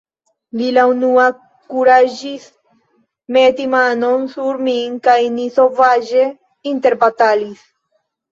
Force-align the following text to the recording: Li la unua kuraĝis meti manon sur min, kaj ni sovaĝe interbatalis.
Li 0.59 0.67
la 0.75 0.83
unua 0.91 1.25
kuraĝis 1.73 2.47
meti 3.37 3.67
manon 3.75 4.25
sur 4.33 4.63
min, 4.69 4.97
kaj 5.09 5.19
ni 5.37 5.45
sovaĝe 5.61 6.25
interbatalis. 6.75 7.63